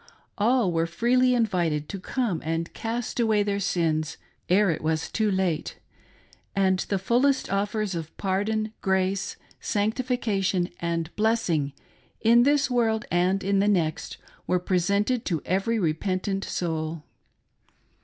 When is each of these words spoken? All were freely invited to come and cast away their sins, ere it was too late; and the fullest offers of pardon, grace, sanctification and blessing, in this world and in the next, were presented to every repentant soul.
All 0.35 0.71
were 0.71 0.87
freely 0.87 1.35
invited 1.35 1.87
to 1.89 1.99
come 1.99 2.41
and 2.43 2.73
cast 2.73 3.19
away 3.19 3.43
their 3.43 3.59
sins, 3.59 4.17
ere 4.49 4.71
it 4.71 4.81
was 4.81 5.11
too 5.11 5.29
late; 5.29 5.77
and 6.55 6.79
the 6.79 6.97
fullest 6.97 7.53
offers 7.53 7.93
of 7.93 8.17
pardon, 8.17 8.73
grace, 8.81 9.35
sanctification 9.59 10.69
and 10.79 11.15
blessing, 11.15 11.73
in 12.19 12.41
this 12.41 12.67
world 12.67 13.05
and 13.11 13.43
in 13.43 13.59
the 13.59 13.67
next, 13.67 14.17
were 14.47 14.57
presented 14.57 15.23
to 15.25 15.39
every 15.45 15.77
repentant 15.77 16.43
soul. 16.45 17.03